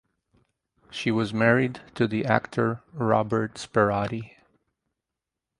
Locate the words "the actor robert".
2.07-3.53